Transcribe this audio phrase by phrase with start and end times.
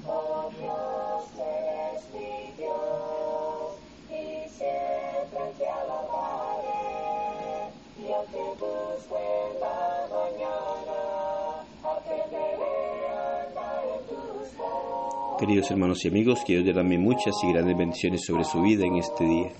[0.04, 3.78] Oh Dios, eres mi Dios,
[4.10, 6.74] y siempre te alabaré.
[7.96, 10.98] Yo te busco en la mañana,
[11.80, 15.38] aprenderé a andar en tus.
[15.38, 18.96] Queridos hermanos y amigos, que Dios derrame muchas y grandes bendiciones sobre su vida en
[18.96, 19.52] este día.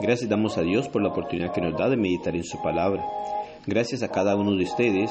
[0.00, 3.02] Gracias damos a Dios por la oportunidad que nos da de meditar en su palabra.
[3.66, 5.10] Gracias a cada uno de ustedes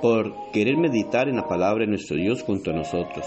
[0.00, 3.26] por querer meditar en la palabra de nuestro Dios junto a nosotros.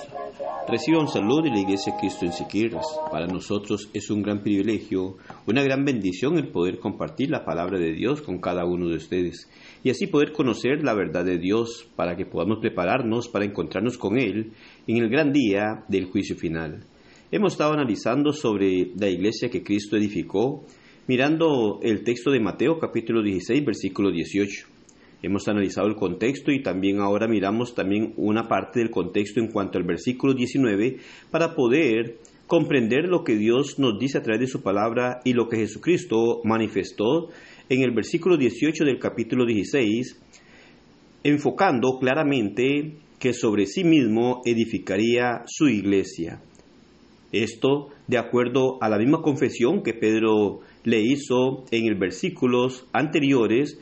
[0.68, 2.86] Reciba un saludo de la Iglesia Cristo en Siquirres.
[3.12, 7.92] Para nosotros es un gran privilegio, una gran bendición el poder compartir la palabra de
[7.92, 9.50] Dios con cada uno de ustedes
[9.84, 14.18] y así poder conocer la verdad de Dios para que podamos prepararnos para encontrarnos con
[14.18, 14.54] Él
[14.88, 16.86] en el gran día del juicio final.
[17.36, 20.68] Hemos estado analizando sobre la iglesia que Cristo edificó,
[21.08, 24.68] mirando el texto de Mateo capítulo 16, versículo 18.
[25.24, 29.80] Hemos analizado el contexto y también ahora miramos también una parte del contexto en cuanto
[29.80, 30.98] al versículo 19
[31.32, 35.50] para poder comprender lo que Dios nos dice a través de su palabra y lo
[35.50, 37.30] que Jesucristo manifestó
[37.68, 40.22] en el versículo 18 del capítulo 16,
[41.24, 46.40] enfocando claramente que sobre sí mismo edificaría su iglesia.
[47.34, 53.80] Esto de acuerdo a la misma confesión que Pedro le hizo en el versículos anteriores,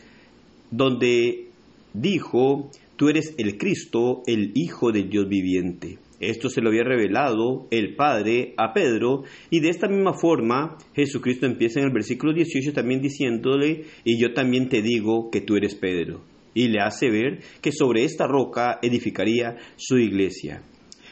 [0.72, 1.50] donde
[1.94, 5.98] dijo, tú eres el Cristo, el Hijo del Dios viviente.
[6.22, 11.46] Esto se lo había revelado el Padre a Pedro y de esta misma forma Jesucristo
[11.46, 15.76] empieza en el versículo 18 también diciéndole, y yo también te digo que tú eres
[15.76, 16.22] Pedro.
[16.54, 20.62] Y le hace ver que sobre esta roca edificaría su iglesia.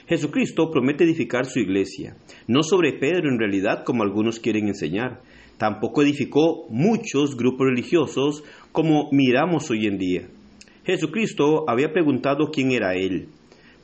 [0.09, 2.15] Jesucristo promete edificar su iglesia,
[2.47, 5.21] no sobre Pedro en realidad como algunos quieren enseñar.
[5.59, 10.27] Tampoco edificó muchos grupos religiosos como miramos hoy en día.
[10.83, 13.27] Jesucristo había preguntado quién era Él.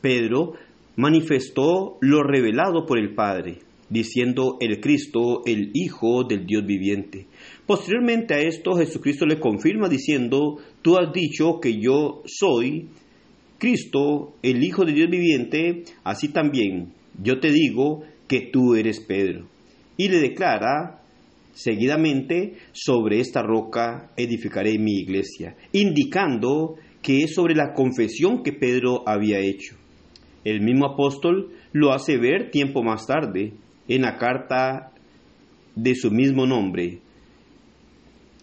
[0.02, 0.54] Pedro
[0.96, 3.60] manifestó lo revelado por el Padre,
[3.92, 7.28] diciendo el Cristo, el Hijo del Dios viviente.
[7.68, 12.90] Posteriormente a esto, Jesucristo le confirma diciendo, tú has dicho que yo soy
[13.58, 19.48] Cristo, el Hijo de Dios viviente, así también yo te digo que tú eres Pedro.
[19.98, 21.02] Y le declara
[21.54, 29.08] seguidamente, sobre esta roca edificaré mi iglesia, indicando que es sobre la confesión que Pedro
[29.08, 29.76] había hecho.
[30.44, 33.54] El mismo apóstol lo hace ver tiempo más tarde,
[33.88, 34.92] en la carta
[35.76, 37.00] de su mismo nombre.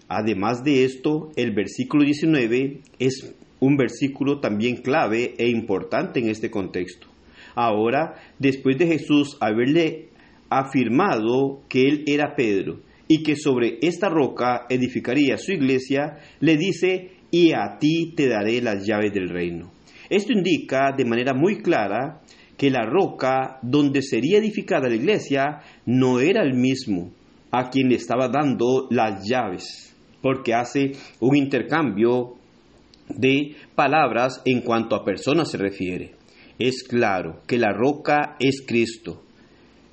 [0.09, 6.51] Además de esto, el versículo 19 es un versículo también clave e importante en este
[6.51, 7.07] contexto.
[7.55, 10.09] Ahora, después de Jesús haberle
[10.51, 17.13] afirmado que él era Pedro y que sobre esta roca edificaría su iglesia, le dice,
[17.31, 19.71] y a ti te daré las llaves del reino.
[20.11, 22.21] Esto indica de manera muy clara
[22.57, 27.13] que la roca donde sería edificada la iglesia no era el mismo
[27.53, 32.42] a quien le estaba dando las llaves, porque hace un intercambio
[33.17, 36.13] de palabras en cuanto a personas se refiere.
[36.59, 39.23] Es claro que la roca es Cristo.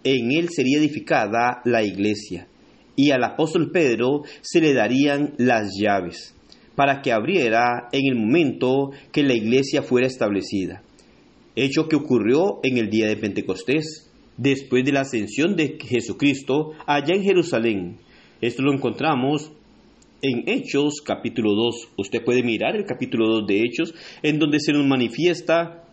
[0.03, 2.47] En él sería edificada la iglesia
[2.95, 6.35] y al apóstol Pedro se le darían las llaves
[6.75, 10.83] para que abriera en el momento que la iglesia fuera establecida.
[11.55, 17.15] Hecho que ocurrió en el día de Pentecostés, después de la ascensión de Jesucristo allá
[17.15, 17.97] en Jerusalén.
[18.41, 19.51] Esto lo encontramos
[20.21, 21.89] en Hechos capítulo 2.
[21.97, 23.93] Usted puede mirar el capítulo 2 de Hechos,
[24.23, 25.85] en donde se nos manifiesta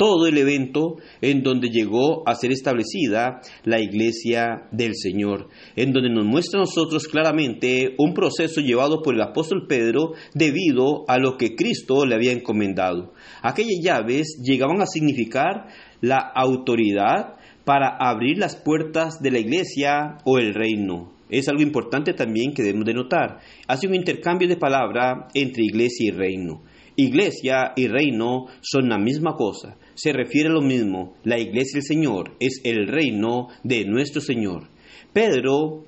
[0.00, 6.08] todo el evento en donde llegó a ser establecida la iglesia del Señor, en donde
[6.08, 11.36] nos muestra a nosotros claramente un proceso llevado por el apóstol Pedro debido a lo
[11.36, 13.12] que Cristo le había encomendado.
[13.42, 15.66] Aquellas llaves llegaban a significar
[16.00, 21.19] la autoridad para abrir las puertas de la iglesia o el reino.
[21.30, 23.38] Es algo importante también que debemos de notar.
[23.66, 26.62] Hace un intercambio de palabra entre iglesia y reino.
[26.96, 31.14] Iglesia y reino son la misma cosa, se refiere a lo mismo.
[31.24, 34.68] La iglesia del Señor es el reino de nuestro Señor.
[35.12, 35.86] Pedro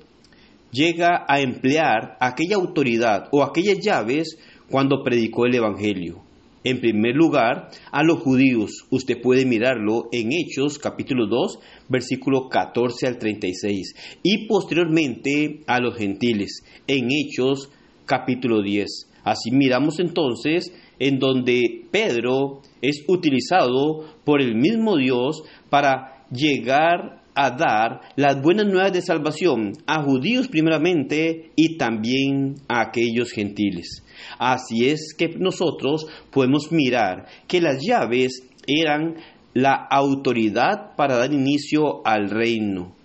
[0.71, 6.22] llega a emplear aquella autoridad o aquellas llaves cuando predicó el Evangelio.
[6.63, 8.85] En primer lugar, a los judíos.
[8.89, 13.95] Usted puede mirarlo en Hechos capítulo 2, versículo 14 al 36.
[14.23, 17.69] Y posteriormente a los gentiles, en Hechos
[18.05, 19.09] capítulo 10.
[19.25, 27.51] Así miramos entonces en donde Pedro es utilizado por el mismo Dios para llegar a
[27.51, 34.02] dar las buenas nuevas de salvación a judíos primeramente y también a aquellos gentiles.
[34.37, 39.15] Así es que nosotros podemos mirar que las llaves eran
[39.53, 42.95] la autoridad para dar inicio al reino.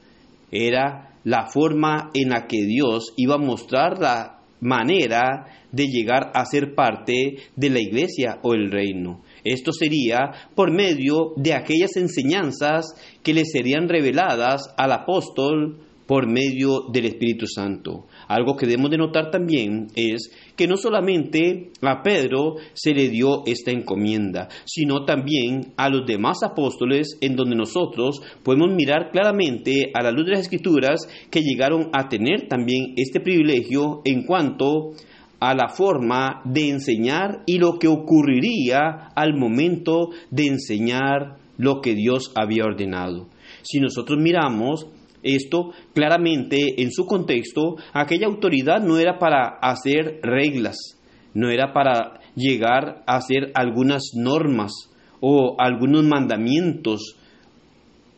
[0.50, 6.44] Era la forma en la que Dios iba a mostrar la manera de llegar a
[6.46, 9.22] ser parte de la iglesia o el reino.
[9.44, 12.86] Esto sería por medio de aquellas enseñanzas
[13.22, 18.06] que le serían reveladas al apóstol por medio del Espíritu Santo.
[18.28, 23.42] Algo que debemos de notar también es que no solamente a Pedro se le dio
[23.44, 30.02] esta encomienda, sino también a los demás apóstoles en donde nosotros podemos mirar claramente a
[30.02, 34.92] la luz de las escrituras que llegaron a tener también este privilegio en cuanto
[35.40, 41.94] a la forma de enseñar y lo que ocurriría al momento de enseñar lo que
[41.94, 43.28] Dios había ordenado.
[43.62, 44.86] Si nosotros miramos
[45.22, 50.76] esto claramente en su contexto, aquella autoridad no era para hacer reglas,
[51.34, 54.72] no era para llegar a hacer algunas normas
[55.20, 57.16] o algunos mandamientos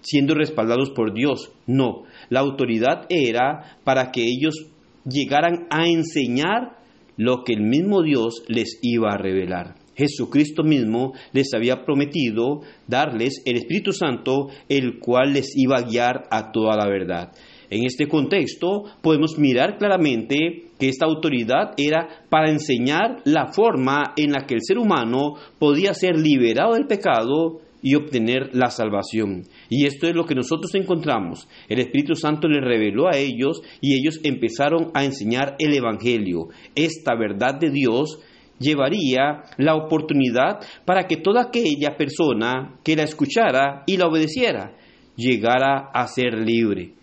[0.02, 1.52] siendo respaldados por Dios.
[1.66, 4.66] No, la autoridad era para que ellos
[5.04, 6.78] llegaran a enseñar
[7.16, 9.79] lo que el mismo Dios les iba a revelar.
[10.00, 16.26] Jesucristo mismo les había prometido darles el Espíritu Santo, el cual les iba a guiar
[16.30, 17.32] a toda la verdad.
[17.70, 24.32] En este contexto podemos mirar claramente que esta autoridad era para enseñar la forma en
[24.32, 29.44] la que el ser humano podía ser liberado del pecado y obtener la salvación.
[29.68, 31.48] Y esto es lo que nosotros encontramos.
[31.68, 36.48] El Espíritu Santo les reveló a ellos y ellos empezaron a enseñar el Evangelio.
[36.74, 38.18] Esta verdad de Dios
[38.60, 44.76] llevaría la oportunidad para que toda aquella persona que la escuchara y la obedeciera
[45.16, 46.94] llegara a ser libre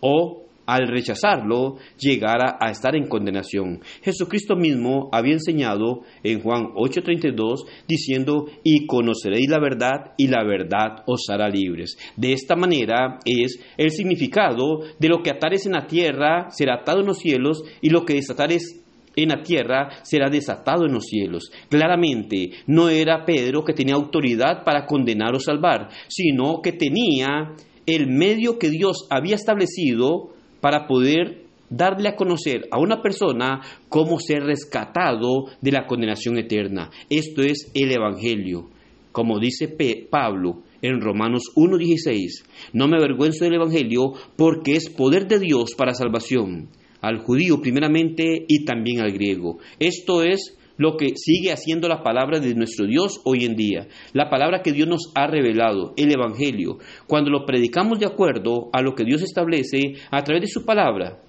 [0.00, 3.80] o al rechazarlo llegara a estar en condenación.
[4.02, 11.02] Jesucristo mismo había enseñado en Juan 8:32 diciendo, y conoceréis la verdad y la verdad
[11.06, 11.98] os hará libres.
[12.16, 17.00] De esta manera es el significado de lo que atares en la tierra será atado
[17.00, 18.80] en los cielos y lo que desatares
[19.16, 21.50] en la tierra será desatado en los cielos.
[21.68, 27.54] Claramente no era Pedro que tenía autoridad para condenar o salvar, sino que tenía
[27.86, 30.30] el medio que Dios había establecido
[30.60, 36.90] para poder darle a conocer a una persona cómo ser rescatado de la condenación eterna.
[37.08, 38.68] Esto es el Evangelio.
[39.12, 39.68] Como dice
[40.10, 45.94] Pablo en Romanos 1.16, no me avergüenzo del Evangelio porque es poder de Dios para
[45.94, 46.68] salvación,
[47.00, 49.58] al judío primeramente y también al griego.
[49.78, 54.30] Esto es lo que sigue haciendo la palabra de nuestro Dios hoy en día, la
[54.30, 58.94] palabra que Dios nos ha revelado, el Evangelio, cuando lo predicamos de acuerdo a lo
[58.94, 61.20] que Dios establece a través de su palabra,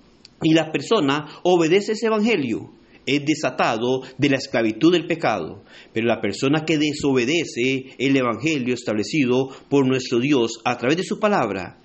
[0.42, 2.72] y la persona obedece ese Evangelio,
[3.06, 5.64] es desatado de la esclavitud del pecado.
[5.94, 11.20] Pero la persona que desobedece el Evangelio establecido por nuestro Dios a través de su
[11.20, 11.81] palabra,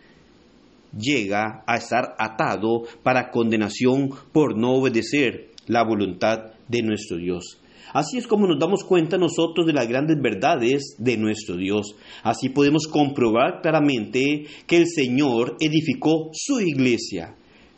[0.98, 7.60] llega a estar atado para condenación por no obedecer la voluntad de nuestro Dios.
[7.92, 11.94] Así es como nos damos cuenta nosotros de las grandes verdades de nuestro Dios.
[12.22, 17.36] Así podemos comprobar claramente que el Señor edificó su iglesia.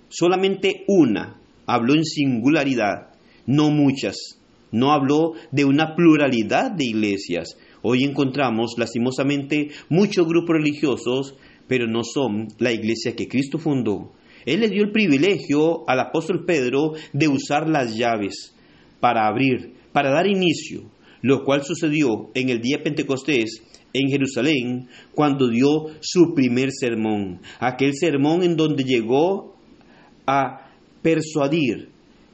[0.09, 3.11] Solamente una habló en singularidad,
[3.47, 4.39] no muchas.
[4.71, 7.57] No habló de una pluralidad de iglesias.
[7.83, 11.37] Hoy encontramos lastimosamente muchos grupos religiosos,
[11.69, 14.13] pero no son la iglesia que Cristo fundó.
[14.47, 18.55] Él le dio el privilegio al apóstol Pedro de usar las llaves
[19.01, 20.91] para abrir, para dar inicio,
[21.23, 27.95] lo cual sucedió en el día Pentecostés en Jerusalén cuando dio su primer sermón, aquel
[27.95, 29.57] sermón en donde llegó
[30.27, 30.71] a
[31.03, 31.91] persuadir,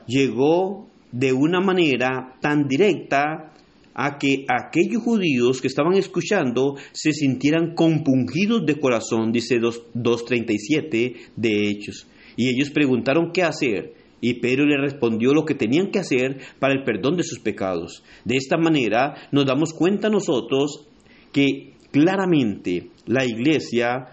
[0.06, 3.53] llegó de una manera tan directa
[3.94, 11.70] a que aquellos judíos que estaban escuchando se sintieran compungidos de corazón, dice 2.37 de
[11.70, 12.06] Hechos.
[12.36, 13.94] Y ellos preguntaron qué hacer.
[14.20, 18.02] Y Pedro le respondió lo que tenían que hacer para el perdón de sus pecados.
[18.24, 20.86] De esta manera nos damos cuenta nosotros
[21.32, 24.08] que claramente la iglesia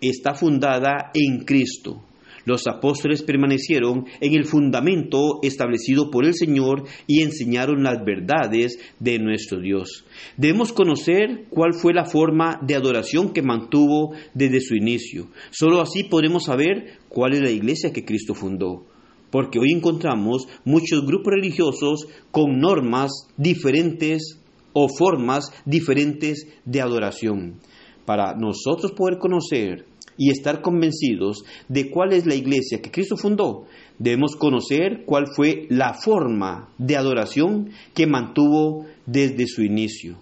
[0.00, 2.02] está fundada en Cristo.
[2.44, 9.18] Los apóstoles permanecieron en el fundamento establecido por el Señor y enseñaron las verdades de
[9.18, 10.04] nuestro Dios.
[10.36, 15.28] Debemos conocer cuál fue la forma de adoración que mantuvo desde su inicio.
[15.50, 18.86] Solo así podremos saber cuál es la iglesia que Cristo fundó
[19.30, 24.40] porque hoy encontramos muchos grupos religiosos con normas diferentes
[24.72, 27.60] o formas diferentes de adoración.
[28.04, 29.86] Para nosotros poder conocer
[30.16, 33.66] y estar convencidos de cuál es la iglesia que Cristo fundó,
[33.98, 40.18] debemos conocer cuál fue la forma de adoración que mantuvo desde su inicio.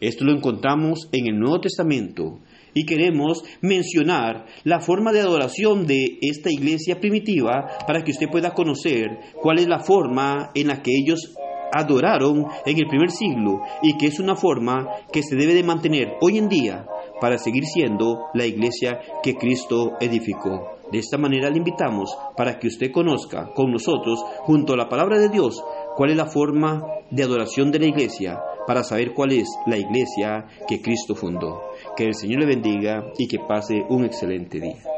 [0.00, 2.38] Esto lo encontramos en el Nuevo Testamento
[2.74, 8.54] y queremos mencionar la forma de adoración de esta iglesia primitiva para que usted pueda
[8.54, 11.34] conocer cuál es la forma en la que ellos
[11.72, 16.14] adoraron en el primer siglo y que es una forma que se debe de mantener
[16.20, 16.86] hoy en día
[17.20, 20.78] para seguir siendo la iglesia que Cristo edificó.
[20.90, 25.18] De esta manera le invitamos para que usted conozca con nosotros, junto a la palabra
[25.18, 25.62] de Dios,
[25.96, 30.46] cuál es la forma de adoración de la iglesia, para saber cuál es la iglesia
[30.66, 31.60] que Cristo fundó.
[31.96, 34.97] Que el Señor le bendiga y que pase un excelente día.